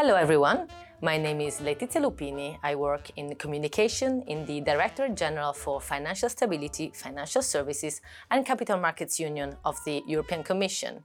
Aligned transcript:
Hello, 0.00 0.14
everyone. 0.14 0.68
My 1.02 1.18
name 1.18 1.40
is 1.40 1.58
Letizia 1.58 2.00
Lupini. 2.00 2.56
I 2.62 2.76
work 2.76 3.10
in 3.16 3.34
communication 3.34 4.22
in 4.28 4.46
the 4.46 4.60
Directorate 4.60 5.16
General 5.16 5.52
for 5.52 5.80
Financial 5.80 6.28
Stability, 6.28 6.92
Financial 6.94 7.42
Services 7.42 8.00
and 8.30 8.46
Capital 8.46 8.78
Markets 8.78 9.18
Union 9.18 9.56
of 9.64 9.76
the 9.84 10.04
European 10.06 10.44
Commission. 10.44 11.02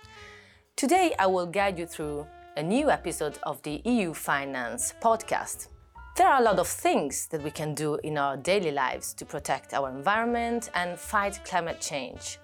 Today, 0.76 1.16
I 1.18 1.26
will 1.26 1.48
guide 1.48 1.80
you 1.80 1.88
through 1.88 2.28
a 2.56 2.62
new 2.62 2.92
episode 2.92 3.40
of 3.42 3.60
the 3.64 3.82
EU 3.84 4.14
Finance 4.14 4.94
podcast. 5.02 5.70
There 6.16 6.28
are 6.28 6.40
a 6.40 6.44
lot 6.44 6.60
of 6.60 6.68
things 6.68 7.26
that 7.30 7.42
we 7.42 7.50
can 7.50 7.74
do 7.74 7.96
in 8.04 8.20
our 8.20 8.38
daily 8.38 8.70
lives 8.72 9.16
to 9.16 9.26
protect 9.26 9.74
our 9.74 9.90
environment 9.90 10.70
and 10.76 11.00
fight 11.00 11.44
climate 11.44 11.82
change. 11.82 12.38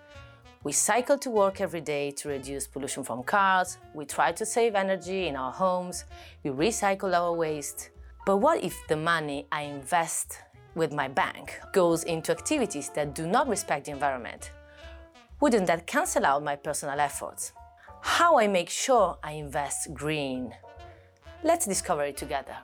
We 0.62 0.74
cycle 0.74 1.18
to 1.20 1.30
work 1.30 1.62
every 1.62 1.80
day 1.80 2.12
to 2.12 2.28
reduce 2.28 2.68
pollution 2.68 3.06
from 3.06 3.24
cars, 3.24 3.78
we 3.94 4.04
try 4.04 4.34
to 4.34 4.46
save 4.46 4.76
energy 4.76 5.28
in 5.28 5.38
our 5.38 5.54
homes, 5.54 6.04
we 6.44 6.52
recycle 6.52 7.16
our 7.16 7.32
waste. 7.32 7.92
But 8.26 8.38
what 8.38 8.62
if 8.62 8.76
the 8.90 8.98
money 8.98 9.48
I 9.54 9.62
invest 9.62 10.40
with 10.76 10.92
my 10.92 11.08
bank 11.08 11.58
goes 11.72 12.04
into 12.04 12.34
activities 12.34 12.90
that 12.90 13.16
do 13.16 13.26
not 13.26 13.48
respect 13.48 13.86
the 13.86 13.92
environment? 13.92 14.52
Wouldn't 15.40 15.68
that 15.68 15.88
cancel 15.88 16.26
out 16.26 16.44
my 16.44 16.58
personal 16.58 17.00
efforts? 17.00 17.54
How 18.02 18.38
I 18.38 18.48
make 18.48 18.70
sure 18.70 19.18
I 19.24 19.32
invest 19.32 19.94
green? 19.94 20.54
Let's 21.42 21.68
discover 21.68 22.04
it 22.04 22.18
together. 22.18 22.58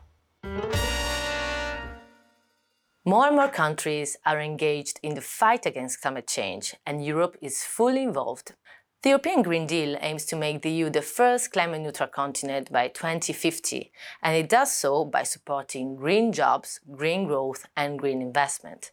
More 3.07 3.27
and 3.27 3.35
more 3.35 3.49
countries 3.49 4.17
are 4.25 4.41
engaged 4.41 4.99
in 5.03 5.13
the 5.13 5.21
fight 5.21 5.67
against 5.67 6.01
climate 6.01 6.25
change, 6.27 6.73
and 6.87 7.05
Europe 7.05 7.37
is 7.39 7.63
fully 7.63 8.01
involved. 8.01 8.55
The 9.03 9.09
European 9.09 9.43
Green 9.43 9.67
Deal 9.67 9.95
aims 10.01 10.25
to 10.25 10.35
make 10.35 10.63
the 10.63 10.71
EU 10.71 10.89
the 10.89 11.03
first 11.03 11.51
climate 11.51 11.81
neutral 11.81 12.09
continent 12.09 12.71
by 12.71 12.87
2050, 12.87 13.91
and 14.23 14.35
it 14.35 14.49
does 14.49 14.71
so 14.71 15.05
by 15.05 15.21
supporting 15.21 15.95
green 15.95 16.33
jobs, 16.33 16.79
green 16.91 17.27
growth, 17.27 17.67
and 17.77 17.99
green 17.99 18.23
investment. 18.23 18.91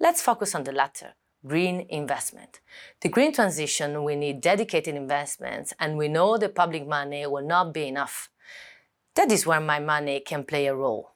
Let's 0.00 0.22
focus 0.22 0.54
on 0.54 0.64
the 0.64 0.72
latter 0.72 1.12
green 1.46 1.86
investment. 1.90 2.60
The 3.02 3.10
green 3.10 3.32
transition 3.32 4.02
will 4.04 4.16
need 4.16 4.40
dedicated 4.40 4.94
investments, 4.94 5.74
and 5.78 5.98
we 5.98 6.08
know 6.08 6.38
the 6.38 6.48
public 6.48 6.86
money 6.86 7.26
will 7.26 7.46
not 7.46 7.74
be 7.74 7.88
enough. 7.88 8.30
That 9.16 9.30
is 9.30 9.44
where 9.44 9.60
my 9.60 9.80
money 9.80 10.20
can 10.20 10.44
play 10.44 10.66
a 10.66 10.74
role. 10.74 11.12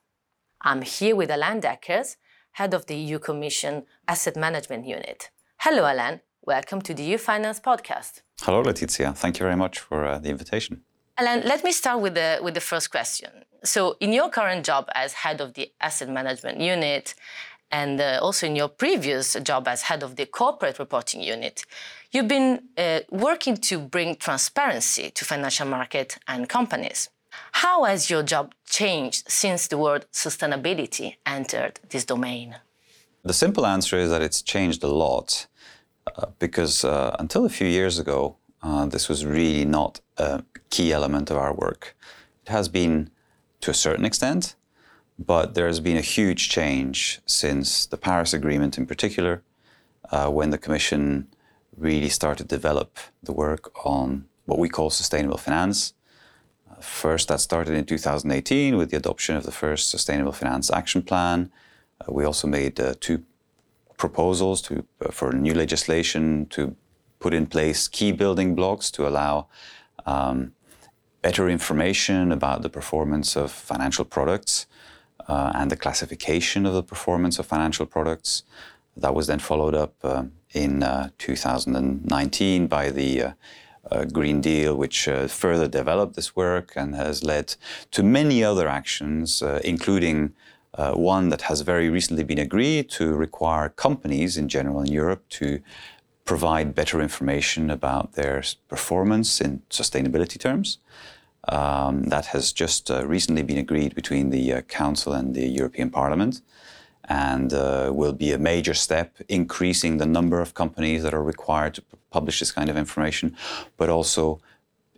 I'm 0.61 0.83
here 0.83 1.15
with 1.15 1.29
Alain 1.29 1.59
Deckers, 1.59 2.17
head 2.55 2.73
of 2.73 2.85
the 2.85 2.95
EU 2.95 3.19
Commission 3.19 3.83
Asset 4.07 4.35
Management 4.37 4.87
Unit. 4.87 5.29
Hello, 5.57 5.83
Alain. 5.91 6.21
Welcome 6.41 6.81
to 6.83 6.93
the 6.93 7.03
EU 7.03 7.17
Finance 7.17 7.59
Podcast. 7.59 8.21
Hello, 8.41 8.63
Letizia. 8.63 9.13
Thank 9.13 9.39
you 9.39 9.43
very 9.45 9.57
much 9.57 9.79
for 9.79 10.05
uh, 10.05 10.19
the 10.19 10.29
invitation. 10.29 10.81
Alain, 11.17 11.41
let 11.45 11.65
me 11.65 11.71
start 11.73 11.99
with 11.99 12.13
the, 12.13 12.39
with 12.41 12.53
the 12.53 12.61
first 12.61 12.91
question. 12.91 13.29
So, 13.63 13.97
in 13.99 14.13
your 14.13 14.29
current 14.29 14.65
job 14.65 14.87
as 14.95 15.13
head 15.13 15.41
of 15.41 15.53
the 15.55 15.71
Asset 15.81 16.09
Management 16.09 16.61
Unit, 16.61 17.13
and 17.71 17.99
uh, 17.99 18.19
also 18.21 18.47
in 18.47 18.55
your 18.55 18.69
previous 18.69 19.33
job 19.43 19.67
as 19.67 19.81
head 19.81 20.01
of 20.01 20.15
the 20.15 20.25
Corporate 20.25 20.79
Reporting 20.79 21.21
Unit, 21.21 21.65
you've 22.11 22.29
been 22.29 22.61
uh, 22.77 22.99
working 23.11 23.57
to 23.57 23.79
bring 23.79 24.15
transparency 24.15 25.09
to 25.09 25.25
financial 25.25 25.67
market 25.67 26.17
and 26.27 26.47
companies. 26.47 27.09
How 27.51 27.83
has 27.83 28.09
your 28.09 28.23
job 28.23 28.53
changed 28.65 29.29
since 29.29 29.67
the 29.67 29.77
word 29.77 30.05
sustainability 30.11 31.15
entered 31.25 31.79
this 31.89 32.05
domain? 32.05 32.57
The 33.23 33.33
simple 33.33 33.65
answer 33.65 33.97
is 33.97 34.09
that 34.11 34.21
it's 34.21 34.41
changed 34.41 34.83
a 34.83 34.87
lot 34.87 35.47
uh, 36.15 36.27
because 36.37 36.85
uh, 36.85 37.15
until 37.17 37.45
a 37.45 37.49
few 37.49 37.67
years 37.67 37.97
ago, 37.97 38.37
uh, 38.61 38.85
this 38.85 39.09
was 39.09 39.25
really 39.25 39.65
not 39.65 39.99
a 40.17 40.43
key 40.69 40.93
element 40.93 41.31
of 41.31 41.37
our 41.37 41.53
work. 41.53 41.95
It 42.45 42.51
has 42.51 42.69
been 42.69 43.09
to 43.61 43.71
a 43.71 43.73
certain 43.73 44.05
extent, 44.05 44.55
but 45.17 45.55
there 45.55 45.65
has 45.65 45.79
been 45.79 45.97
a 45.97 46.01
huge 46.01 46.49
change 46.49 47.19
since 47.25 47.87
the 47.87 47.97
Paris 47.97 48.33
Agreement 48.33 48.77
in 48.77 48.85
particular, 48.85 49.41
uh, 50.11 50.29
when 50.29 50.51
the 50.51 50.59
Commission 50.59 51.27
really 51.75 52.09
started 52.09 52.47
to 52.49 52.55
develop 52.55 52.99
the 53.23 53.33
work 53.33 53.71
on 53.85 54.25
what 54.45 54.59
we 54.59 54.69
call 54.69 54.91
sustainable 54.91 55.37
finance 55.37 55.94
First, 56.81 57.29
that 57.29 57.39
started 57.39 57.75
in 57.75 57.85
2018 57.85 58.77
with 58.77 58.91
the 58.91 58.97
adoption 58.97 59.35
of 59.35 59.43
the 59.43 59.51
first 59.51 59.89
Sustainable 59.89 60.31
Finance 60.31 60.69
Action 60.71 61.01
Plan. 61.01 61.51
Uh, 62.01 62.11
we 62.11 62.25
also 62.25 62.47
made 62.47 62.79
uh, 62.79 62.93
two 62.99 63.23
proposals 63.97 64.61
to, 64.63 64.85
uh, 65.01 65.11
for 65.11 65.31
new 65.31 65.53
legislation 65.53 66.45
to 66.47 66.75
put 67.19 67.33
in 67.33 67.47
place 67.47 67.87
key 67.87 68.11
building 68.11 68.55
blocks 68.55 68.91
to 68.91 69.07
allow 69.07 69.47
um, 70.05 70.53
better 71.21 71.49
information 71.49 72.31
about 72.31 72.61
the 72.61 72.69
performance 72.69 73.35
of 73.35 73.51
financial 73.51 74.05
products 74.05 74.67
uh, 75.27 75.51
and 75.55 75.71
the 75.71 75.77
classification 75.77 76.65
of 76.65 76.73
the 76.73 76.83
performance 76.83 77.39
of 77.39 77.45
financial 77.45 77.85
products. 77.85 78.43
That 78.97 79.15
was 79.15 79.27
then 79.27 79.39
followed 79.39 79.73
up 79.73 79.95
uh, 80.03 80.25
in 80.53 80.83
uh, 80.83 81.09
2019 81.17 82.67
by 82.67 82.91
the 82.91 83.33
Green 84.11 84.41
Deal, 84.41 84.75
which 84.75 85.07
uh, 85.07 85.27
further 85.27 85.67
developed 85.67 86.15
this 86.15 86.35
work 86.35 86.73
and 86.75 86.95
has 86.95 87.23
led 87.23 87.55
to 87.91 88.03
many 88.03 88.43
other 88.43 88.67
actions, 88.67 89.41
uh, 89.41 89.61
including 89.63 90.33
uh, 90.73 90.93
one 90.93 91.29
that 91.29 91.43
has 91.43 91.61
very 91.61 91.89
recently 91.89 92.23
been 92.23 92.39
agreed 92.39 92.89
to 92.89 93.13
require 93.13 93.69
companies 93.69 94.37
in 94.37 94.49
general 94.49 94.81
in 94.81 94.87
Europe 94.87 95.23
to 95.29 95.61
provide 96.25 96.75
better 96.75 97.01
information 97.01 97.69
about 97.69 98.13
their 98.13 98.43
performance 98.67 99.39
in 99.39 99.61
sustainability 99.69 100.39
terms. 100.39 100.79
Um, 101.47 102.05
that 102.05 102.25
has 102.27 102.51
just 102.51 102.89
uh, 102.89 103.05
recently 103.05 103.43
been 103.43 103.59
agreed 103.59 103.93
between 103.93 104.31
the 104.31 104.53
uh, 104.53 104.61
Council 104.61 105.13
and 105.13 105.35
the 105.35 105.47
European 105.47 105.91
Parliament 105.91 106.41
and 107.07 107.53
uh, 107.53 107.91
will 107.93 108.13
be 108.13 108.31
a 108.31 108.37
major 108.37 108.73
step 108.73 109.15
increasing 109.29 109.97
the 109.97 110.05
number 110.05 110.41
of 110.41 110.53
companies 110.53 111.03
that 111.03 111.13
are 111.13 111.23
required 111.23 111.75
to 111.75 111.83
publish 112.09 112.39
this 112.39 112.51
kind 112.51 112.69
of 112.69 112.77
information, 112.77 113.35
but 113.77 113.89
also 113.89 114.39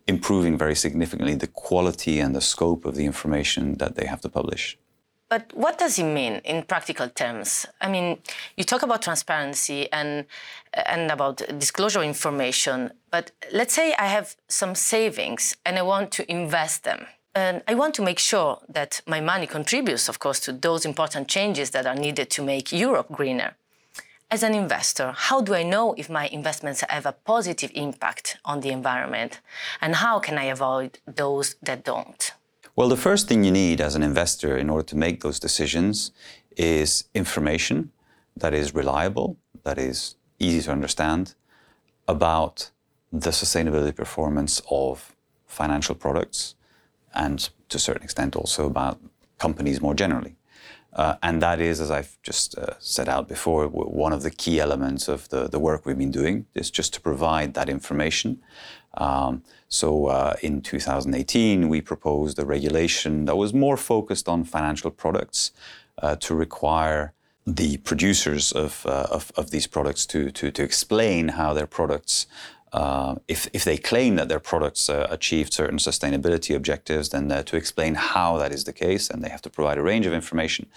improving 0.08 0.58
very 0.58 0.76
significantly 0.76 1.36
the 1.36 1.48
quality 1.48 2.20
and 2.20 2.36
the 2.36 2.42
scope 2.42 2.86
of 2.86 2.96
the 2.96 3.06
information 3.06 3.76
that 3.76 3.96
they 3.96 4.06
have 4.06 4.22
to 4.22 4.30
publish. 4.30 4.78
But 5.30 5.52
what 5.54 5.78
does 5.78 6.00
it 6.00 6.06
mean 6.06 6.40
in 6.46 6.64
practical 6.64 7.10
terms? 7.10 7.66
I 7.82 7.90
mean, 7.90 8.20
you 8.56 8.64
talk 8.64 8.82
about 8.84 9.02
transparency 9.02 9.92
and 9.92 10.26
and 10.74 11.12
about 11.12 11.42
disclosure 11.60 12.02
information, 12.04 12.92
but 13.12 13.32
let's 13.52 13.74
say 13.74 13.94
I 13.96 14.08
have 14.08 14.38
some 14.48 14.74
savings 14.76 15.58
and 15.66 15.78
I 15.78 15.82
want 15.82 16.12
to 16.12 16.32
invest 16.32 16.86
them. 16.86 17.08
And 17.38 17.62
I 17.68 17.76
want 17.76 17.94
to 17.96 18.02
make 18.02 18.18
sure 18.18 18.58
that 18.68 19.02
my 19.06 19.22
money 19.22 19.46
contributes, 19.46 20.10
of 20.10 20.18
course, 20.18 20.40
to 20.40 20.52
those 20.52 20.86
important 20.86 21.28
changes 21.28 21.70
that 21.70 21.86
are 21.86 21.94
needed 21.94 22.32
to 22.32 22.42
make 22.42 22.72
Europe 22.72 23.10
greener. 23.12 23.52
As 24.32 24.42
an 24.42 24.56
investor, 24.56 25.14
how 25.16 25.42
do 25.42 25.54
I 25.54 25.62
know 25.62 25.94
if 25.98 26.10
my 26.10 26.26
investments 26.40 26.84
have 26.90 27.06
a 27.06 27.12
positive 27.12 27.72
impact 27.76 28.40
on 28.44 28.62
the 28.62 28.70
environment? 28.70 29.40
And 29.82 29.94
how 29.96 30.18
can 30.18 30.40
I 30.40 30.46
avoid 30.46 30.98
those 31.06 31.56
that 31.62 31.84
don't? 31.84 32.34
Well, 32.76 32.90
the 32.90 33.04
first 33.08 33.28
thing 33.28 33.44
you 33.44 33.52
need 33.52 33.82
as 33.82 33.94
an 33.94 34.02
investor 34.02 34.58
in 34.58 34.68
order 34.72 34.88
to 34.88 34.98
make 34.98 35.22
those 35.22 35.40
decisions 35.40 36.12
is 36.58 37.04
information 37.14 37.92
that 38.36 38.56
is 38.56 38.74
reliable, 38.74 39.38
that 39.62 39.78
is 39.78 40.16
easy 40.40 40.62
to 40.64 40.72
understand 40.72 41.36
about 42.08 42.72
the 43.14 43.30
sustainability 43.30 43.96
performance 43.96 44.60
of 44.72 45.16
financial 45.46 45.94
products 45.94 46.56
and 47.18 47.50
to 47.70 47.78
a 47.78 47.80
certain 47.80 48.04
extent 48.04 48.36
also 48.36 48.66
about 48.66 49.00
companies 49.40 49.82
more 49.82 49.94
generally. 49.94 50.36
Uh, 50.94 51.16
and 51.22 51.42
that 51.42 51.60
is, 51.60 51.80
as 51.80 51.92
I've 51.92 52.18
just 52.24 52.58
uh, 52.58 52.74
set 52.80 53.08
out 53.08 53.28
before, 53.28 53.68
one 53.68 54.14
of 54.14 54.24
the 54.24 54.32
key 54.32 54.60
elements 54.60 55.08
of 55.08 55.30
the, 55.30 55.48
the 55.48 55.60
work 55.60 55.86
we've 55.86 55.98
been 55.98 56.12
doing 56.12 56.46
is 56.56 56.72
just 56.72 56.94
to 56.96 57.02
provide 57.02 57.54
that 57.54 57.70
information. 57.70 58.42
Um, 58.96 59.44
so 59.68 60.08
uh, 60.08 60.36
in 60.42 60.62
2018, 60.62 61.70
we 61.70 61.82
proposed 61.82 62.40
a 62.40 62.46
regulation 62.46 63.26
that 63.26 63.36
was 63.36 63.54
more 63.54 63.78
focused 63.78 64.28
on 64.28 64.44
financial 64.44 64.90
products 64.90 65.52
uh, 66.02 66.16
to 66.16 66.34
require 66.34 67.14
the 67.46 67.78
producers 67.78 68.52
of, 68.52 68.86
uh, 68.86 69.08
of, 69.12 69.32
of, 69.38 69.52
these 69.52 69.68
products 69.68 70.06
to, 70.06 70.32
to, 70.32 70.52
to 70.52 70.64
explain 70.64 71.30
how 71.30 71.54
their 71.54 71.68
products 71.68 72.28
uh, 72.74 73.16
if, 73.28 73.48
if 73.54 73.64
they 73.64 73.78
claim 73.78 74.16
that 74.16 74.28
their 74.28 74.40
products 74.40 74.90
uh, 74.90 75.08
achieved 75.10 75.54
certain 75.54 75.78
sustainability 75.78 76.56
objectives, 76.56 77.10
then 77.10 77.32
uh, 77.32 77.44
to 77.44 77.56
explain 77.56 77.96
how 77.96 78.38
that 78.38 78.52
is 78.52 78.66
the 78.66 78.74
case, 78.74 79.10
and 79.10 79.24
they 79.24 79.30
have 79.30 79.42
to 79.42 79.50
provide 79.50 79.78
a 79.78 79.82
range 79.82 80.06
of 80.06 80.14
information. 80.14 80.68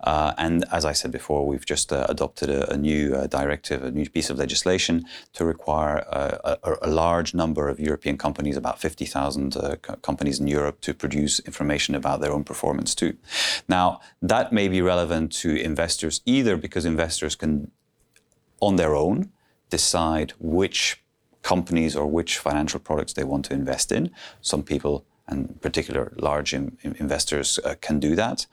Uh, 0.00 0.34
and 0.36 0.64
as 0.70 0.84
I 0.84 0.92
said 0.92 1.10
before, 1.10 1.46
we've 1.46 1.64
just 1.64 1.92
uh, 1.92 2.06
adopted 2.08 2.50
a, 2.50 2.72
a 2.72 2.76
new 2.76 3.26
directive, 3.28 3.82
a 3.82 3.90
new 3.90 4.08
piece 4.08 4.28
of 4.28 4.38
legislation 4.38 5.04
to 5.32 5.44
require 5.44 5.98
a, 5.98 6.58
a, 6.82 6.90
large 6.90 7.34
number 7.34 7.68
of 7.68 7.80
European 7.80 8.18
companies, 8.18 8.56
about 8.56 8.80
50,000 8.80 9.54
co- 9.82 9.96
companies 9.96 10.40
in 10.40 10.46
Europe, 10.46 10.80
to 10.82 10.92
produce 10.92 11.40
information 11.40 11.94
about 11.94 12.20
their 12.20 12.32
own 12.32 12.44
performance 12.44 12.94
too. 12.94 13.16
Now, 13.68 14.00
that 14.20 14.52
may 14.52 14.68
be 14.68 14.82
relevant 14.82 15.32
to 15.32 15.56
investors 15.56 16.20
either 16.26 16.56
because 16.56 16.84
investors 16.84 17.34
can, 17.34 17.70
on 18.60 18.76
their 18.76 18.94
own, 18.94 19.30
decide 19.70 20.34
which 20.38 21.02
companies 21.42 21.96
or 21.96 22.06
which 22.06 22.38
financial 22.38 22.80
products 22.80 23.12
they 23.14 23.24
want 23.24 23.44
to 23.46 23.54
invest 23.54 23.92
in. 23.92 24.10
Some 24.40 24.62
people 24.62 25.04
and 25.30 25.60
particular 25.60 26.12
large 26.16 26.52
in, 26.52 26.76
investors 26.82 27.58
uh, 27.64 27.74
can 27.80 28.00
do 28.00 28.16
that. 28.16 28.46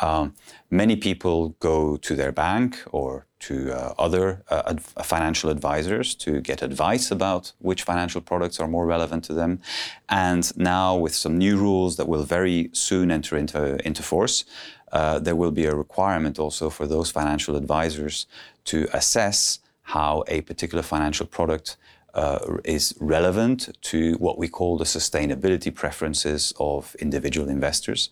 Um, 0.00 0.34
many 0.70 0.96
people 0.96 1.50
go 1.60 1.96
to 1.96 2.14
their 2.14 2.32
bank 2.32 2.78
or 2.92 3.26
to 3.40 3.72
uh, 3.72 3.94
other 3.98 4.42
uh, 4.48 4.62
ad- 4.66 4.82
financial 4.82 5.50
advisors 5.50 6.14
to 6.14 6.40
get 6.40 6.62
advice 6.62 7.10
about 7.10 7.52
which 7.58 7.82
financial 7.82 8.20
products 8.20 8.60
are 8.60 8.68
more 8.68 8.86
relevant 8.86 9.24
to 9.24 9.34
them. 9.34 9.60
And 10.08 10.56
now, 10.56 10.96
with 10.96 11.14
some 11.14 11.36
new 11.38 11.56
rules 11.56 11.96
that 11.96 12.06
will 12.06 12.22
very 12.22 12.70
soon 12.72 13.10
enter 13.10 13.36
into, 13.36 13.84
into 13.86 14.02
force, 14.02 14.44
uh, 14.92 15.18
there 15.18 15.36
will 15.36 15.52
be 15.52 15.64
a 15.64 15.74
requirement 15.74 16.38
also 16.38 16.70
for 16.70 16.86
those 16.86 17.10
financial 17.10 17.56
advisors 17.56 18.26
to 18.64 18.88
assess 18.92 19.60
how 19.82 20.22
a 20.28 20.42
particular 20.42 20.82
financial 20.82 21.26
product 21.26 21.76
uh, 22.14 22.38
is 22.64 22.94
relevant 23.00 23.76
to 23.82 24.14
what 24.14 24.38
we 24.38 24.48
call 24.48 24.78
the 24.78 24.84
sustainability 24.84 25.74
preferences 25.74 26.52
of 26.58 26.94
individual 26.96 27.48
investors. 27.48 28.10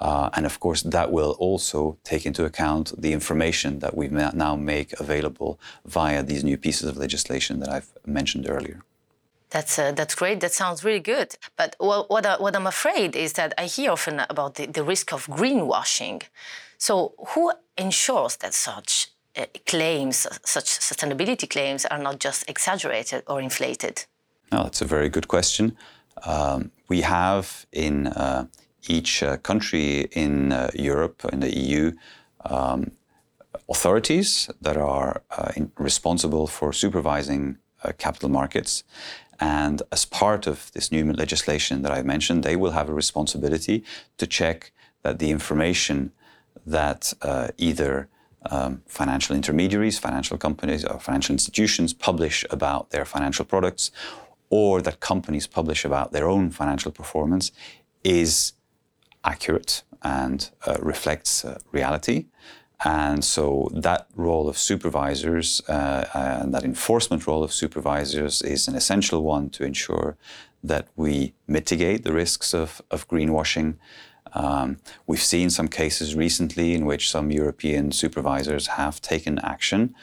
Uh, 0.00 0.28
and 0.34 0.44
of 0.44 0.60
course, 0.60 0.82
that 0.82 1.10
will 1.10 1.36
also 1.38 1.96
take 2.04 2.26
into 2.26 2.44
account 2.44 2.92
the 3.00 3.12
information 3.12 3.78
that 3.78 3.96
we 3.96 4.08
now 4.08 4.54
make 4.54 4.92
available 5.00 5.58
via 5.86 6.22
these 6.22 6.44
new 6.44 6.58
pieces 6.58 6.88
of 6.88 6.96
legislation 6.96 7.60
that 7.60 7.70
I've 7.70 7.90
mentioned 8.04 8.46
earlier. 8.48 8.82
That's 9.50 9.78
uh, 9.78 9.92
that's 9.92 10.14
great. 10.14 10.40
That 10.40 10.52
sounds 10.52 10.84
really 10.84 11.00
good. 11.00 11.36
But 11.56 11.76
what 11.78 12.10
what, 12.10 12.26
I, 12.26 12.36
what 12.36 12.54
I'm 12.56 12.66
afraid 12.66 13.16
is 13.16 13.34
that 13.34 13.54
I 13.56 13.66
hear 13.66 13.92
often 13.92 14.20
about 14.28 14.56
the, 14.56 14.66
the 14.66 14.82
risk 14.82 15.12
of 15.12 15.26
greenwashing. 15.26 16.22
So 16.78 17.14
who 17.28 17.52
ensures 17.78 18.36
that 18.36 18.54
such 18.54 19.08
claims, 19.66 20.26
such 20.44 20.64
sustainability 20.64 21.48
claims, 21.48 21.84
are 21.86 21.98
not 21.98 22.18
just 22.18 22.48
exaggerated 22.48 23.22
or 23.26 23.40
inflated? 23.40 24.04
No, 24.52 24.64
that's 24.64 24.80
a 24.80 24.86
very 24.86 25.08
good 25.08 25.28
question. 25.28 25.76
Um, 26.24 26.70
we 26.88 27.02
have 27.02 27.66
in 27.72 28.06
uh, 28.06 28.46
each 28.88 29.22
uh, 29.22 29.36
country 29.38 30.08
in 30.12 30.52
uh, 30.52 30.70
Europe, 30.74 31.24
in 31.32 31.40
the 31.40 31.54
EU, 31.56 31.92
um, 32.44 32.92
authorities 33.68 34.48
that 34.60 34.76
are 34.76 35.22
uh, 35.30 35.52
in, 35.56 35.72
responsible 35.76 36.46
for 36.46 36.72
supervising 36.72 37.58
uh, 37.82 37.92
capital 37.98 38.28
markets. 38.28 38.84
And 39.38 39.82
as 39.92 40.04
part 40.04 40.46
of 40.46 40.72
this 40.72 40.90
new 40.90 41.12
legislation 41.12 41.82
that 41.82 41.92
I 41.92 42.02
mentioned, 42.02 42.42
they 42.42 42.56
will 42.56 42.70
have 42.70 42.88
a 42.88 42.94
responsibility 42.94 43.84
to 44.16 44.26
check 44.26 44.72
that 45.02 45.18
the 45.18 45.30
information 45.30 46.12
that 46.64 47.12
either 47.58 48.08
um, 48.50 48.82
financial 48.86 49.36
intermediaries, 49.36 49.98
financial 49.98 50.38
companies, 50.38 50.84
or 50.84 50.98
financial 50.98 51.32
institutions 51.32 51.92
publish 51.92 52.44
about 52.50 52.90
their 52.90 53.04
financial 53.04 53.44
products, 53.44 53.90
or 54.50 54.82
that 54.82 55.00
companies 55.00 55.46
publish 55.46 55.84
about 55.84 56.12
their 56.12 56.28
own 56.28 56.50
financial 56.50 56.92
performance, 56.92 57.52
is 58.04 58.52
accurate 59.24 59.82
and 60.02 60.50
uh, 60.66 60.76
reflects 60.80 61.44
uh, 61.44 61.58
reality. 61.72 62.26
And 62.84 63.24
so 63.24 63.70
that 63.72 64.06
role 64.14 64.48
of 64.48 64.58
supervisors 64.58 65.62
uh, 65.68 66.04
and 66.14 66.52
that 66.54 66.64
enforcement 66.64 67.26
role 67.26 67.42
of 67.42 67.52
supervisors 67.52 68.42
is 68.42 68.68
an 68.68 68.74
essential 68.74 69.22
one 69.22 69.48
to 69.50 69.64
ensure 69.64 70.16
that 70.62 70.88
we 70.96 71.32
mitigate 71.46 72.04
the 72.04 72.12
risks 72.12 72.52
of, 72.52 72.82
of 72.90 73.08
greenwashing 73.08 73.76
um, 74.32 74.78
we've 75.06 75.22
seen 75.22 75.50
some 75.50 75.68
cases 75.68 76.14
recently 76.14 76.74
in 76.74 76.86
which 76.86 77.10
some 77.10 77.30
European 77.30 77.92
supervisors 77.92 78.66
have 78.66 79.00
taken 79.00 79.38
action. 79.40 79.94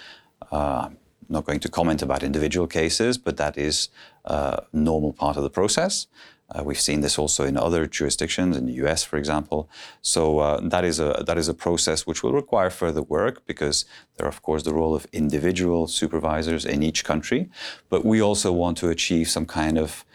Uh, 0.51 0.87
I'm 0.89 0.97
not 1.29 1.45
going 1.45 1.59
to 1.61 1.69
comment 1.69 2.01
about 2.01 2.23
individual 2.23 2.67
cases, 2.67 3.17
but 3.17 3.37
that 3.37 3.57
is 3.57 3.89
a 4.25 4.63
normal 4.71 5.13
part 5.13 5.37
of 5.37 5.43
the 5.43 5.49
process. 5.49 6.07
Uh, 6.53 6.63
we've 6.63 6.79
seen 6.79 7.01
this 7.01 7.17
also 7.17 7.45
in 7.45 7.57
other 7.57 7.87
jurisdictions, 7.87 8.57
in 8.57 8.65
the 8.65 8.73
US, 8.83 9.03
for 9.03 9.17
example. 9.17 9.69
So 10.01 10.39
uh, 10.39 10.59
that 10.61 10.83
is 10.83 10.99
a 10.99 11.23
that 11.25 11.37
is 11.37 11.47
a 11.47 11.53
process 11.53 12.05
which 12.05 12.21
will 12.21 12.33
require 12.33 12.69
further 12.69 13.01
work 13.01 13.45
because 13.47 13.85
there, 14.17 14.25
are, 14.25 14.29
of 14.29 14.41
course, 14.41 14.63
the 14.63 14.73
role 14.73 14.93
of 14.93 15.07
individual 15.11 15.87
supervisors 15.87 16.65
in 16.65 16.83
each 16.83 17.03
country. 17.03 17.49
But 17.89 18.05
we 18.05 18.21
also 18.21 18.51
want 18.51 18.77
to 18.79 18.89
achieve 18.89 19.29
some 19.29 19.45
kind 19.45 19.77
of 19.77 20.05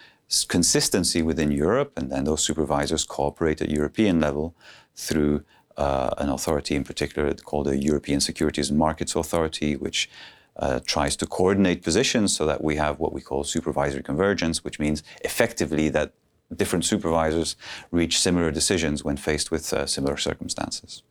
consistency 0.48 1.22
within 1.22 1.50
Europe, 1.50 1.92
and 1.96 2.10
then 2.10 2.25
those 2.25 2.42
supervisors 2.42 3.04
cooperate 3.04 3.62
at 3.62 3.70
European 3.70 4.20
level 4.20 4.54
through 4.94 5.44
uh, 5.76 6.10
an 6.19 6.28
authority 6.28 6.75
in 6.75 6.84
particular 6.84 7.32
called 7.34 7.66
the 7.66 7.78
European 7.78 8.20
Securities 8.20 8.69
and 8.70 8.78
Markets 8.78 9.14
Authority, 9.14 9.76
which 9.76 10.10
uh, 10.56 10.80
tries 10.84 11.16
to 11.16 11.26
coordinate 11.26 11.82
positions 11.82 12.36
so 12.36 12.44
that 12.44 12.62
we 12.62 12.76
have 12.76 12.98
what 12.98 13.12
we 13.12 13.20
call 13.20 13.44
supervisory 13.44 14.02
convergence, 14.02 14.64
which 14.64 14.78
means 14.78 15.02
effectively 15.22 15.88
that 15.88 16.12
different 16.54 16.84
supervisors 16.84 17.56
reach 17.90 18.19
similar 18.19 18.50
decisions 18.50 19.04
when 19.04 19.16
faced 19.16 19.50
with 19.50 19.72
uh, 19.72 19.86
similar 19.86 20.16
circumstances. 20.16 21.02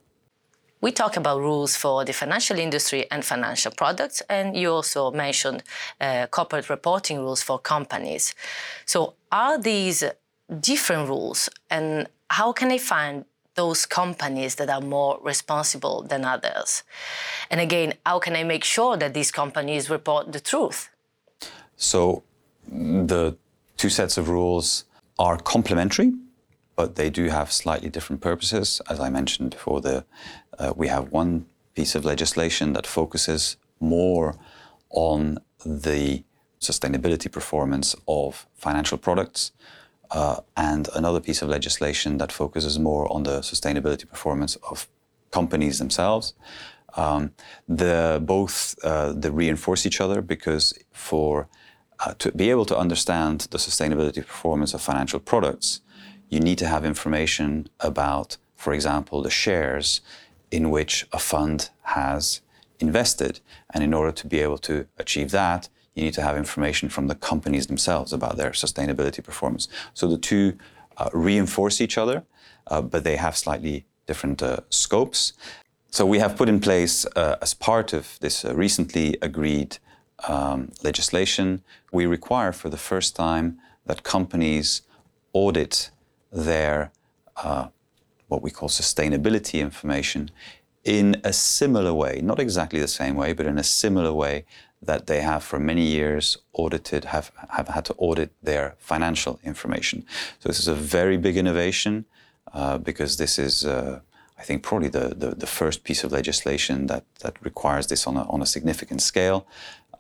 We 0.88 0.94
talk 0.94 1.18
about 1.18 1.42
rules 1.42 1.76
for 1.76 2.06
the 2.06 2.14
financial 2.14 2.58
industry 2.58 3.12
and 3.12 3.26
financial 3.26 3.74
products, 3.74 4.22
and 4.30 4.56
you 4.56 4.72
also 4.72 5.12
mentioned 5.12 5.62
uh, 6.00 6.28
corporate 6.28 6.70
reporting 6.70 7.20
rules 7.20 7.44
for 7.44 7.60
companies. 7.60 8.34
So, 8.86 9.16
are 9.30 9.58
these 9.58 10.06
different 10.62 11.10
rules, 11.10 11.50
and 11.70 12.08
how 12.30 12.54
can 12.54 12.72
I 12.72 12.78
find 12.78 13.26
those 13.56 13.86
companies 13.86 14.56
that 14.56 14.70
are 14.70 14.80
more 14.80 15.20
responsible 15.22 16.04
than 16.04 16.24
others? 16.24 16.84
And 17.52 17.60
again, 17.60 17.96
how 18.06 18.20
can 18.20 18.38
I 18.38 18.46
make 18.46 18.64
sure 18.64 18.96
that 18.96 19.14
these 19.14 19.30
companies 19.30 19.90
report 19.90 20.32
the 20.32 20.40
truth? 20.40 20.90
So, 21.76 22.24
the 22.66 23.36
two 23.76 23.90
sets 23.90 24.18
of 24.18 24.30
rules 24.30 24.86
are 25.20 25.36
complementary 25.36 26.14
but 26.78 26.96
they 26.96 27.10
do 27.10 27.28
have 27.28 27.52
slightly 27.52 27.90
different 27.90 28.22
purposes. 28.22 28.82
As 28.90 29.00
I 29.00 29.10
mentioned 29.10 29.50
before, 29.52 29.82
the, 29.82 30.06
uh, 30.58 30.74
we 30.78 30.88
have 30.88 31.12
one 31.12 31.48
piece 31.76 31.96
of 31.96 32.06
legislation 32.06 32.74
that 32.74 32.88
focuses 32.88 33.58
more 33.80 34.36
on 34.90 35.40
the 35.66 36.24
sustainability 36.62 37.30
performance 37.30 37.96
of 38.08 38.48
financial 38.56 38.98
products, 38.98 39.52
uh, 40.12 40.38
and 40.56 40.88
another 40.96 41.20
piece 41.20 41.42
of 41.42 41.50
legislation 41.50 42.18
that 42.20 42.32
focuses 42.32 42.80
more 42.80 43.12
on 43.12 43.24
the 43.24 43.40
sustainability 43.42 44.08
performance 44.08 44.56
of 44.72 44.88
companies 45.32 45.80
themselves. 45.80 46.34
Um, 46.96 47.32
the 47.68 48.20
both 48.24 48.76
uh, 48.84 49.14
they 49.14 49.30
reinforce 49.30 49.86
each 49.86 50.00
other 50.00 50.22
because 50.22 50.74
for 50.94 51.48
uh, 52.00 52.14
to 52.20 52.32
be 52.32 52.50
able 52.50 52.66
to 52.66 52.78
understand 52.78 53.48
the 53.52 53.58
sustainability 53.58 54.26
performance 54.26 54.74
of 54.74 54.82
financial 54.82 55.20
products, 55.20 55.82
you 56.30 56.40
need 56.40 56.58
to 56.58 56.68
have 56.68 56.86
information 56.86 57.70
about, 57.80 58.38
for 58.56 58.74
example, 58.74 59.22
the 59.22 59.30
shares 59.30 60.02
in 60.52 60.70
which 60.70 61.08
a 61.12 61.20
fund 61.20 61.70
has 61.84 62.42
invested. 62.80 63.40
And 63.74 63.84
in 63.84 63.94
order 63.94 64.12
to 64.12 64.28
be 64.28 64.40
able 64.40 64.58
to 64.60 64.88
achieve 64.98 65.32
that, 65.32 65.70
you 65.96 66.04
need 66.04 66.14
to 66.14 66.22
have 66.22 66.38
information 66.38 66.90
from 66.90 67.08
the 67.08 67.16
companies 67.16 67.68
themselves 67.68 68.14
about 68.14 68.38
their 68.38 68.52
sustainability 68.52 69.24
performance. 69.24 69.68
So 69.94 70.08
the 70.08 70.18
two 70.18 70.58
uh, 70.98 71.10
reinforce 71.14 71.82
each 71.82 71.98
other, 71.98 72.24
uh, 72.68 72.82
but 72.82 73.04
they 73.04 73.16
have 73.16 73.36
slightly 73.36 73.86
different 74.06 74.44
uh, 74.44 74.58
scopes. 74.70 75.34
So 75.90 76.06
we 76.06 76.20
have 76.20 76.36
put 76.36 76.50
in 76.50 76.60
place, 76.60 77.06
uh, 77.16 77.38
as 77.42 77.54
part 77.54 77.94
of 77.94 78.20
this 78.20 78.46
uh, 78.46 78.54
recently 78.56 79.18
agreed 79.22 79.78
um, 80.28 80.72
legislation, 80.84 81.64
we 81.92 82.06
require 82.06 82.52
for 82.52 82.70
the 82.70 82.78
first 82.78 83.16
time 83.16 83.58
that 83.86 84.04
companies 84.04 84.82
audit 85.34 85.92
their 86.46 86.92
uh, 87.36 87.68
what 88.28 88.42
we 88.42 88.52
call 88.52 88.70
sustainability 88.70 89.60
information 89.60 90.30
in 90.84 91.20
a 91.24 91.34
similar 91.34 91.94
way, 91.94 92.22
not 92.24 92.40
exactly 92.40 92.80
the 92.80 92.88
same 92.88 93.16
way, 93.16 93.34
but 93.34 93.46
in 93.46 93.58
a 93.58 93.64
similar 93.64 94.14
way 94.14 94.46
that 94.82 95.08
they 95.08 95.22
have 95.22 95.44
for 95.44 95.60
many 95.60 95.82
years 95.82 96.38
audited, 96.54 97.06
have, 97.06 97.32
have 97.50 97.68
had 97.68 97.84
to 97.86 97.94
audit 97.98 98.32
their 98.44 98.76
financial 98.78 99.40
information. 99.44 100.06
So 100.40 100.50
this 100.50 100.60
is 100.60 100.68
a 100.68 100.74
very 100.74 101.18
big 101.18 101.36
innovation 101.36 102.06
uh, 102.54 102.78
because 102.78 103.18
this 103.18 103.38
is, 103.38 103.66
uh, 103.66 104.00
I 104.38 104.44
think, 104.44 104.64
probably 104.64 104.88
the, 104.88 105.10
the, 105.10 105.36
the, 105.36 105.48
first 105.48 105.84
piece 105.84 106.04
of 106.04 106.12
legislation 106.12 106.88
that, 106.88 107.04
that 107.20 107.36
requires 107.44 107.88
this 107.88 108.08
on 108.08 108.16
a, 108.16 108.24
on 108.30 108.42
a 108.42 108.46
significant 108.46 109.02
scale. 109.02 109.48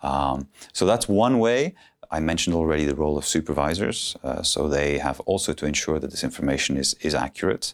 Um, 0.03 0.47
so 0.73 0.85
that's 0.85 1.09
one 1.09 1.39
way. 1.39 1.75
I 2.11 2.19
mentioned 2.19 2.55
already 2.55 2.85
the 2.85 2.95
role 2.95 3.17
of 3.17 3.25
supervisors, 3.25 4.15
uh, 4.23 4.41
so 4.41 4.67
they 4.67 4.97
have 4.99 5.19
also 5.21 5.53
to 5.53 5.65
ensure 5.65 5.99
that 5.99 6.11
this 6.11 6.23
information 6.23 6.77
is, 6.77 6.95
is 7.01 7.13
accurate. 7.13 7.73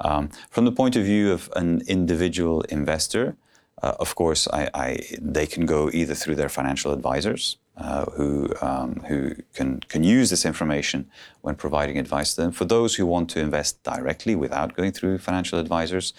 Um, 0.00 0.30
from 0.50 0.64
the 0.64 0.72
point 0.72 0.96
of 0.96 1.04
view 1.04 1.32
of 1.32 1.50
an 1.56 1.82
individual 1.86 2.62
investor, 2.62 3.36
uh, 3.82 3.94
of 3.98 4.14
course, 4.14 4.46
I, 4.52 4.68
I, 4.74 4.98
they 5.20 5.46
can 5.46 5.64
go 5.64 5.90
either 5.92 6.14
through 6.14 6.34
their 6.34 6.50
financial 6.50 6.92
advisors, 6.92 7.56
uh, 7.78 8.04
who, 8.10 8.52
um, 8.60 8.96
who 9.08 9.34
can, 9.54 9.80
can 9.88 10.04
use 10.04 10.28
this 10.28 10.44
information 10.44 11.10
when 11.40 11.54
providing 11.54 11.96
advice 11.98 12.34
to 12.34 12.42
them. 12.42 12.52
For 12.52 12.66
those 12.66 12.96
who 12.96 13.06
want 13.06 13.30
to 13.30 13.40
invest 13.40 13.82
directly 13.82 14.34
without 14.34 14.76
going 14.76 14.92
through 14.92 15.18
financial 15.18 15.58
advisors, 15.58 16.12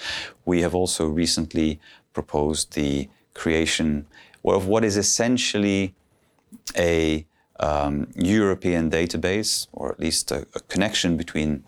we 0.44 0.62
have 0.62 0.74
also 0.74 1.08
recently 1.08 1.80
proposed 2.14 2.74
the 2.74 3.10
creation 3.36 4.08
of 4.44 4.68
what 4.68 4.84
is 4.84 4.98
essentially 4.98 5.94
a 6.76 7.26
um, 7.62 8.08
European 8.16 8.90
database, 8.90 9.68
or 9.72 9.92
at 9.92 10.00
least 10.00 10.32
a, 10.32 10.48
a, 10.56 10.60
connection 10.62 11.16
between 11.16 11.64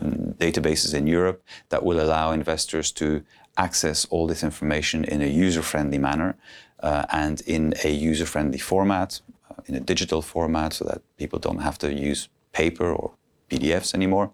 mm, 0.00 0.34
databases 0.34 0.92
in 0.94 1.06
Europe 1.06 1.42
that 1.68 1.84
will 1.84 2.00
allow 2.00 2.32
investors 2.32 2.90
to 2.92 3.22
access 3.56 4.04
all 4.10 4.26
this 4.26 4.42
information 4.42 5.04
in 5.04 5.22
a 5.22 5.26
user-friendly 5.26 5.98
manner 5.98 6.36
uh, 6.80 7.04
and 7.12 7.40
in 7.42 7.72
a 7.84 7.90
user-friendly 7.90 8.58
format, 8.58 9.20
uh, 9.50 9.62
in 9.66 9.74
a 9.74 9.80
digital 9.80 10.22
format, 10.22 10.72
so 10.72 10.84
that 10.84 11.02
people 11.16 11.38
don't 11.38 11.62
have 11.62 11.78
to 11.78 11.92
use 11.92 12.28
paper 12.52 12.92
or 12.92 13.12
PDFs 13.50 13.94
anymore. 13.94 14.30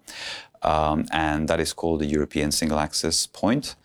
Um, 0.61 1.05
and 1.11 1.47
that 1.47 1.59
is 1.59 1.73
called 1.73 2.01
the 2.01 2.07
European 2.07 2.51
Single 2.51 2.79
Access 2.79 3.27
Point, 3.27 3.75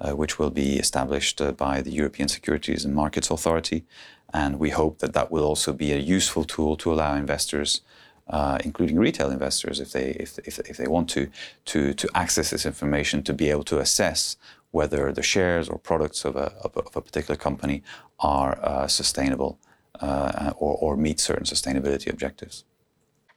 uh, 0.00 0.12
which 0.12 0.38
will 0.38 0.50
be 0.50 0.78
established 0.78 1.40
uh, 1.40 1.52
by 1.52 1.82
the 1.82 1.90
European 1.90 2.28
Securities 2.28 2.84
and 2.84 2.94
Markets 2.94 3.30
Authority. 3.30 3.84
And 4.32 4.58
we 4.58 4.70
hope 4.70 4.98
that 4.98 5.12
that 5.12 5.30
will 5.30 5.44
also 5.44 5.72
be 5.72 5.92
a 5.92 5.98
useful 5.98 6.44
tool 6.44 6.76
to 6.76 6.92
allow 6.92 7.14
investors, 7.14 7.80
uh, 8.28 8.58
including 8.64 8.98
retail 8.98 9.30
investors, 9.30 9.80
if 9.80 9.92
they, 9.92 10.10
if, 10.10 10.38
if, 10.40 10.58
if, 10.60 10.76
they 10.76 10.86
want 10.86 11.08
to, 11.10 11.28
to, 11.66 11.92
to 11.94 12.08
access 12.14 12.50
this 12.50 12.64
information, 12.64 13.22
to 13.24 13.32
be 13.32 13.50
able 13.50 13.64
to 13.64 13.80
assess 13.80 14.36
whether 14.70 15.12
the 15.12 15.22
shares 15.22 15.68
or 15.68 15.78
products 15.78 16.24
of 16.24 16.36
a, 16.36 16.52
of 16.62 16.76
a, 16.76 17.00
particular 17.00 17.36
company 17.36 17.82
are 18.20 18.58
uh, 18.62 18.86
sustainable 18.86 19.58
uh, 20.00 20.52
or, 20.56 20.76
or 20.76 20.96
meet 20.96 21.18
certain 21.18 21.44
sustainability 21.44 22.08
objectives. 22.08 22.64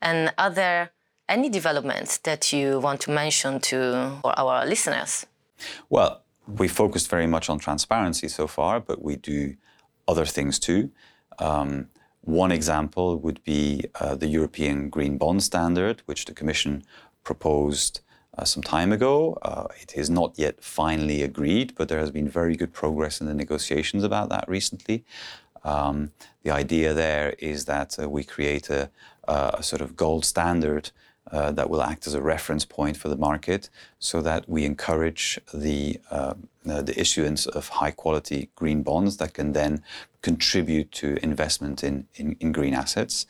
And 0.01 0.31
are 0.37 0.51
there 0.51 0.91
any 1.27 1.49
developments 1.49 2.17
that 2.19 2.53
you 2.53 2.79
want 2.79 3.01
to 3.01 3.11
mention 3.11 3.59
to 3.61 4.19
our 4.23 4.65
listeners? 4.65 5.25
Well, 5.89 6.21
we 6.45 6.67
focused 6.67 7.09
very 7.09 7.27
much 7.27 7.49
on 7.49 7.57
transparency 7.57 8.27
so 8.27 8.47
far, 8.47 8.79
but 8.79 9.01
we 9.01 9.15
do 9.15 9.55
other 10.07 10.25
things 10.25 10.59
too. 10.59 10.91
Um, 11.39 11.89
one 12.21 12.51
example 12.51 13.17
would 13.17 13.43
be 13.43 13.83
uh, 13.99 14.15
the 14.15 14.27
European 14.27 14.89
Green 14.89 15.17
Bond 15.17 15.43
Standard, 15.43 16.01
which 16.05 16.25
the 16.25 16.33
Commission 16.33 16.83
proposed 17.23 17.99
uh, 18.37 18.45
some 18.45 18.63
time 18.63 18.91
ago. 18.91 19.37
Uh, 19.41 19.67
it 19.81 19.93
is 19.95 20.09
not 20.09 20.33
yet 20.37 20.63
finally 20.63 21.21
agreed, 21.21 21.73
but 21.75 21.89
there 21.89 21.99
has 21.99 22.11
been 22.11 22.29
very 22.29 22.55
good 22.55 22.73
progress 22.73 23.19
in 23.19 23.27
the 23.27 23.33
negotiations 23.33 24.03
about 24.03 24.29
that 24.29 24.45
recently. 24.47 25.03
Um, 25.63 26.11
the 26.43 26.51
idea 26.51 26.93
there 26.93 27.35
is 27.39 27.65
that 27.65 27.97
uh, 27.99 28.09
we 28.09 28.23
create 28.23 28.69
a, 28.69 28.89
a, 29.27 29.63
sort 29.63 29.81
of 29.81 29.95
gold 29.95 30.25
standard 30.25 30.91
uh, 31.31 31.51
that 31.51 31.69
will 31.69 31.81
act 31.81 32.05
as 32.05 32.13
a 32.13 32.21
reference 32.21 32.65
point 32.65 32.97
for 32.97 33.09
the 33.09 33.15
market 33.15 33.69
so 33.99 34.21
that 34.21 34.47
we 34.47 34.65
encourage 34.65 35.39
the, 35.53 35.99
uh, 36.11 36.33
uh, 36.69 36.81
the 36.81 36.99
issuance 36.99 37.45
of 37.45 37.69
high 37.69 37.91
quality 37.91 38.49
green 38.55 38.83
bonds 38.83 39.17
that 39.17 39.33
can 39.33 39.53
then 39.53 39.81
contribute 40.21 40.91
to 40.91 41.17
investment 41.23 41.83
in, 41.83 42.07
in, 42.15 42.35
in 42.39 42.51
green 42.51 42.73
assets. 42.73 43.25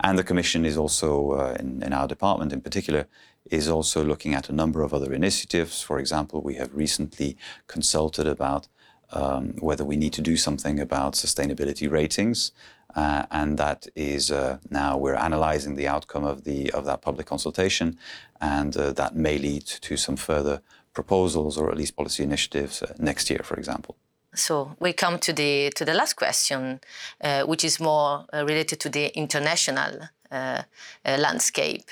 And 0.00 0.18
the 0.18 0.24
Commission 0.24 0.64
is 0.64 0.76
also, 0.76 1.32
uh, 1.32 1.56
in, 1.58 1.82
in, 1.82 1.92
our 1.92 2.06
department 2.06 2.52
in 2.52 2.60
particular, 2.60 3.06
is 3.50 3.68
also 3.68 4.04
looking 4.04 4.34
at 4.34 4.48
a 4.48 4.52
number 4.52 4.82
of 4.82 4.92
other 4.92 5.12
initiatives. 5.12 5.80
For 5.80 5.98
example, 5.98 6.42
we 6.42 6.54
have 6.56 6.74
recently 6.74 7.36
consulted 7.68 8.26
about 8.26 8.68
um, 9.12 9.54
whether 9.60 9.84
we 9.84 9.96
need 9.96 10.12
to 10.14 10.22
do 10.22 10.36
something 10.36 10.80
about 10.80 11.14
sustainability 11.14 11.90
ratings. 11.90 12.52
Uh, 12.96 13.26
and 13.30 13.58
that 13.58 13.86
is 13.94 14.30
uh, 14.30 14.56
now 14.70 14.96
we're 14.96 15.14
analyzing 15.14 15.76
the 15.76 15.86
outcome 15.86 16.24
of 16.24 16.44
the 16.44 16.72
of 16.72 16.84
that 16.86 17.02
public 17.02 17.26
consultation, 17.26 17.98
and 18.40 18.76
uh, 18.76 18.92
that 18.92 19.14
may 19.14 19.38
lead 19.38 19.66
to 19.66 19.96
some 19.96 20.16
further 20.16 20.62
proposals 20.94 21.58
or 21.58 21.70
at 21.70 21.76
least 21.76 21.94
policy 21.94 22.22
initiatives 22.22 22.82
uh, 22.82 22.94
next 22.98 23.28
year, 23.30 23.42
for 23.44 23.56
example. 23.58 23.94
So 24.34 24.76
we 24.80 24.92
come 24.92 25.18
to 25.18 25.32
the 25.32 25.70
to 25.76 25.84
the 25.84 25.94
last 25.94 26.14
question, 26.16 26.80
uh, 27.20 27.42
which 27.44 27.64
is 27.64 27.80
more 27.80 28.24
uh, 28.32 28.44
related 28.46 28.80
to 28.80 28.88
the 28.88 29.06
international 29.14 30.08
uh, 30.30 30.62
uh, 31.04 31.16
landscape, 31.18 31.84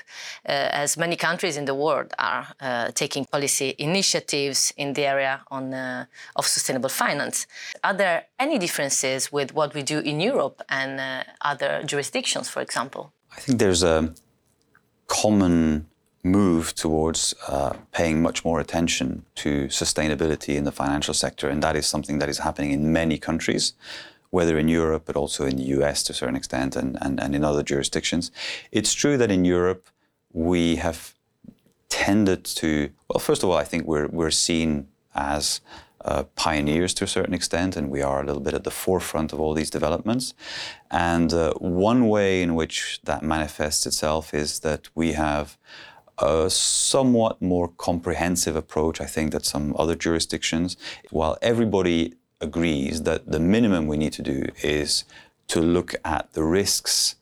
uh, 0.49 0.83
as 0.85 0.97
many 0.97 1.17
countries 1.17 1.57
in 1.57 1.65
the 1.65 1.75
world 1.75 2.13
are 2.19 2.47
taking 2.95 3.25
policy 3.25 3.75
initiatives 3.79 4.73
in 4.77 4.93
the 4.95 5.07
area 5.07 5.41
on, 5.51 5.75
of 6.37 6.47
sustainable 6.47 6.89
finance. 6.89 7.47
Are 7.83 7.95
there 7.95 8.25
any 8.39 8.59
differences 8.59 9.33
with 9.33 9.55
what 9.55 9.75
we 9.75 9.83
do 9.83 10.01
in 10.01 10.21
Europe 10.21 10.63
and 10.69 11.25
other 11.41 11.83
jurisdictions, 11.85 12.49
for 12.49 12.61
example? 12.63 13.13
I 13.37 13.41
think 13.41 13.59
there's 13.59 13.83
a 13.83 14.15
common 15.07 15.87
move 16.25 16.75
towards 16.75 17.35
uh, 17.49 17.75
paying 17.93 18.23
much 18.23 18.45
more 18.45 18.59
attention 18.59 19.25
to 19.35 19.67
sustainability 19.67 20.57
in 20.57 20.65
the 20.65 20.73
financial 20.73 21.13
sector, 21.13 21.49
and 21.49 21.63
that 21.63 21.77
is 21.77 21.87
something 21.87 22.19
that 22.19 22.29
is 22.29 22.39
happening 22.39 22.73
in 22.73 22.93
many 22.93 23.19
countries 23.19 23.75
whether 24.35 24.59
in 24.59 24.69
Europe, 24.69 25.05
but 25.07 25.17
also 25.23 25.47
in 25.47 25.57
the 25.57 25.69
US 25.77 26.03
to 26.05 26.13
a 26.13 26.19
certain 26.21 26.35
extent 26.43 26.75
and, 26.75 26.99
and, 27.01 27.15
and 27.23 27.35
in 27.37 27.45
other 27.45 27.63
jurisdictions. 27.63 28.33
It's 28.73 28.93
true 28.93 29.17
that 29.17 29.31
in 29.31 29.45
Europe, 29.45 29.85
we 30.33 30.77
have 30.77 31.15
tended 31.89 32.43
to, 32.61 32.91
well, 33.09 33.21
first 33.21 33.43
of 33.45 33.49
all, 33.49 33.57
I 33.57 33.67
think 33.71 33.87
we're, 33.87 34.09
we're 34.09 34.33
seen 34.49 34.89
as 35.15 35.61
uh, 36.05 36.25
pioneers 36.35 36.93
to 36.95 37.05
a 37.05 37.07
certain 37.17 37.33
extent, 37.33 37.77
and 37.77 37.89
we 37.97 38.03
are 38.03 38.21
a 38.21 38.27
little 38.27 38.43
bit 38.43 38.55
at 38.55 38.65
the 38.65 38.77
forefront 38.85 39.33
of 39.33 39.39
all 39.41 39.55
these 39.55 39.71
developments. 39.71 40.35
And 40.91 41.33
uh, 41.33 41.55
one 41.85 42.09
way 42.09 42.43
in 42.43 42.57
which 42.57 43.01
that 43.05 43.23
manifests 43.23 43.87
itself 43.87 44.35
is 44.35 44.61
that 44.61 44.89
we 44.97 45.13
have 45.13 45.57
a 46.19 46.51
somewhat 46.51 47.41
more 47.41 47.69
comprehensive 47.69 48.57
approach, 48.57 49.01
I 49.01 49.07
think, 49.07 49.31
that 49.31 49.47
some 49.47 49.75
other 49.79 49.95
jurisdictions. 49.95 50.77
While 51.11 51.37
everybody 51.41 52.15
agrees 52.45 53.03
that 53.03 53.21
the 53.35 53.41
minimum 53.41 53.87
we 53.87 53.97
need 53.97 54.13
to 54.15 54.23
do 54.23 54.45
is 54.63 55.05
to 55.49 55.61
look 55.61 55.95
at 56.05 56.33
the 56.33 56.45
risks, 56.45 57.17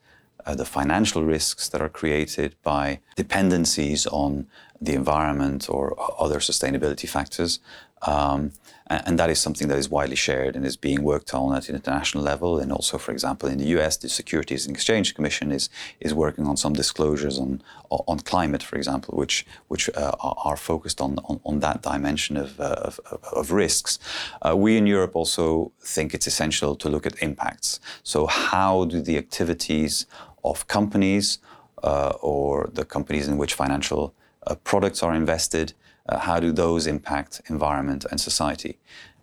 uh, 0.47 0.55
the 0.55 0.64
financial 0.79 1.25
risks 1.25 1.69
that 1.71 1.81
are 1.81 1.88
created 2.00 2.55
by 2.62 3.00
dependencies 3.17 4.07
on 4.07 4.47
the 4.83 4.95
environment 4.95 5.69
or 5.69 5.97
other 6.19 6.39
sustainability 6.39 7.09
factors. 7.09 7.61
Um, 8.03 8.53
and 8.89 9.19
that 9.19 9.31
is 9.31 9.41
something 9.41 9.69
that 9.69 9.79
is 9.79 9.89
widely 9.89 10.17
shared 10.17 10.55
and 10.57 10.67
is 10.67 10.77
being 10.77 11.03
worked 11.03 11.33
on 11.33 11.55
at 11.57 11.69
an 11.69 11.77
international 11.77 12.23
level. 12.23 12.59
And 12.59 12.71
also, 12.73 12.99
for 12.99 13.12
example, 13.12 13.49
in 13.49 13.59
the 13.59 13.67
US, 13.79 13.97
the 13.97 14.09
Securities 14.09 14.67
and 14.67 14.75
Exchange 14.75 15.15
Commission 15.15 15.51
is, 15.53 15.71
is 16.01 16.12
working 16.12 16.47
on 16.47 16.57
some 16.57 16.73
disclosures 16.73 17.39
on, 17.39 17.62
on 17.91 18.19
climate, 18.21 18.62
for 18.62 18.77
example, 18.77 19.17
which, 19.17 19.47
which 19.69 19.89
uh, 19.91 20.15
are 20.21 20.57
focused 20.57 21.01
on, 21.01 21.19
on, 21.25 21.41
on, 21.45 21.61
that 21.61 21.81
dimension 21.81 22.37
of, 22.37 22.61
uh, 22.61 22.75
of, 22.85 23.01
of, 23.33 23.53
risks. 23.53 23.99
Uh, 24.43 24.55
we 24.57 24.77
in 24.77 24.87
Europe 24.87 25.15
also 25.15 25.73
think 25.81 26.12
it's 26.12 26.27
essential 26.27 26.75
to 26.75 26.89
look 26.89 27.07
at 27.07 27.23
impacts. 27.23 27.81
So, 28.03 28.27
how 28.27 28.85
do 28.85 29.01
the 29.01 29.17
activities 29.17 30.07
of 30.45 30.67
companies 30.67 31.39
uh, 31.83 32.15
or 32.21 32.69
the 32.73 32.85
companies 32.85 33.29
in 33.29 33.39
which 33.39 33.55
financial 33.55 34.15
uh, 34.47 34.55
products 34.57 35.03
are 35.03 35.15
invested 35.15 35.75
uh, 36.09 36.19
how 36.19 36.41
do 36.41 36.53
those 36.53 36.87
impact 36.87 37.41
environment 37.49 38.05
and 38.11 38.21
society? 38.21 38.79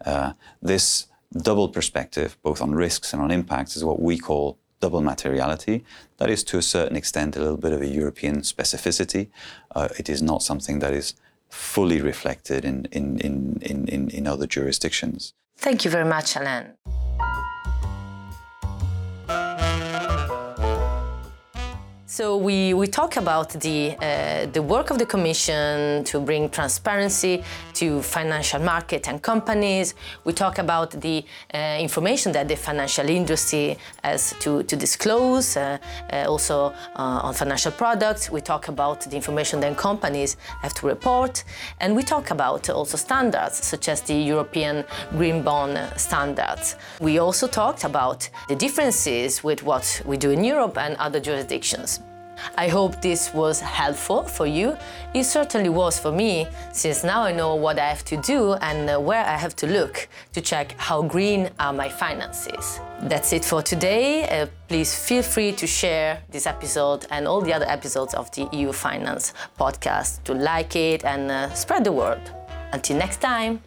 Uh, 0.06 0.34
this 0.62 1.08
double 1.34 1.70
perspective, 1.70 2.38
both 2.42 2.62
on 2.62 2.72
risks 2.74 3.14
and 3.14 3.22
on 3.22 3.32
impacts, 3.32 3.76
is 3.76 3.84
what 3.84 4.02
we 4.02 4.18
call 4.18 4.58
double 4.80 5.02
materiality. 5.02 5.84
That 6.18 6.30
is, 6.30 6.44
to 6.46 6.58
a 6.58 6.62
certain 6.62 6.96
extent, 6.96 7.36
a 7.36 7.40
little 7.40 7.58
bit 7.58 7.74
of 7.74 7.82
a 7.82 7.88
European 7.88 8.38
specificity. 8.42 9.30
Uh, 9.76 9.90
it 9.98 10.08
is 10.10 10.22
not 10.22 10.42
something 10.42 10.80
that 10.80 10.94
is 10.94 11.16
fully 11.50 12.00
reflected 12.00 12.64
in, 12.64 12.86
in, 12.92 13.20
in, 13.20 13.88
in, 13.88 14.10
in 14.10 14.28
other 14.28 14.48
jurisdictions. 14.48 15.34
Thank 15.58 15.84
you 15.84 15.92
very 15.92 16.08
much, 16.08 16.38
Alain. 16.38 16.76
So 22.12 22.38
we, 22.38 22.74
we 22.74 22.88
talk 22.88 23.18
about 23.18 23.52
the, 23.52 23.96
uh, 24.02 24.48
the 24.48 24.64
work 24.64 24.90
of 24.90 24.98
the 24.98 25.06
Commission 25.06 26.04
to 26.06 26.20
bring 26.20 26.50
transparency 26.50 27.44
to 27.76 28.02
financial 28.02 28.60
market 28.60 29.08
and 29.08 29.22
companies. 29.22 29.94
We 30.24 30.34
talk 30.34 30.58
about 30.58 30.90
the 30.90 31.24
uh, 31.54 31.78
information 31.80 32.32
that 32.32 32.48
the 32.48 32.56
financial 32.56 33.08
industry 33.08 33.78
has 34.04 34.34
to, 34.40 34.64
to 34.64 34.76
disclose, 34.76 35.56
uh, 35.56 35.78
uh 36.12 36.26
also 36.28 36.74
uh, 36.96 37.28
on 37.28 37.36
financial 37.36 37.72
products. 37.72 38.32
We 38.32 38.42
talk 38.42 38.70
about 38.70 39.02
the 39.02 39.16
information 39.16 39.60
that 39.60 39.78
companies 39.78 40.36
have 40.64 40.74
to 40.80 40.88
report. 40.88 41.44
And 41.80 41.96
we 41.96 42.02
talk 42.02 42.32
about 42.32 42.72
also 42.72 42.98
standards, 42.98 43.64
such 43.64 43.88
as 43.88 44.02
the 44.02 44.16
European 44.16 44.84
Green 45.12 45.44
Bond 45.44 45.78
standards. 45.96 46.76
We 47.00 47.20
also 47.20 47.48
talked 47.48 47.84
about 47.84 48.28
the 48.48 48.56
differences 48.56 49.44
with 49.44 49.62
what 49.62 50.02
we 50.06 50.18
do 50.18 50.32
in 50.32 50.44
Europe 50.44 50.76
and 50.80 50.96
other 50.96 51.20
jurisdictions. 51.20 51.99
I 52.58 52.68
hope 52.68 53.02
this 53.02 53.34
was 53.34 53.60
helpful 53.60 54.24
for 54.24 54.46
you. 54.46 54.78
It 55.14 55.24
certainly 55.24 55.70
was 55.70 56.00
for 56.00 56.12
me, 56.12 56.48
since 56.72 57.04
now 57.04 57.24
I 57.24 57.32
know 57.32 57.56
what 57.56 57.80
I 57.80 57.88
have 57.90 58.06
to 58.06 58.18
do 58.18 58.54
and 58.54 58.90
uh, 58.90 59.00
where 59.00 59.26
I 59.26 59.38
have 59.38 59.56
to 59.58 59.68
look 59.68 60.08
to 60.34 60.42
check 60.42 60.76
how 60.78 61.02
green 61.02 61.50
are 61.60 61.74
my 61.74 61.90
finances. 61.90 62.80
That's 63.02 63.34
it 63.34 63.46
for 63.46 63.62
today. 63.62 64.28
Uh, 64.28 64.48
please 64.68 64.94
feel 64.94 65.24
free 65.24 65.52
to 65.54 65.68
share 65.68 66.22
this 66.30 66.46
episode 66.46 67.06
and 67.12 67.28
all 67.28 67.42
the 67.42 67.54
other 67.54 67.68
episodes 67.68 68.14
of 68.14 68.30
the 68.32 68.48
EU 68.52 68.72
Finance 68.72 69.34
podcast 69.60 70.24
to 70.24 70.34
like 70.34 70.76
it 70.76 71.06
and 71.06 71.32
uh, 71.32 71.54
spread 71.54 71.84
the 71.84 71.92
word. 71.92 72.22
Until 72.72 72.98
next 72.98 73.22
time. 73.22 73.62